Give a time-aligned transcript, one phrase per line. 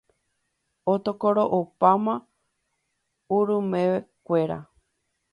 [0.93, 2.15] Otokoro'opáma
[3.35, 4.59] urumekuéra.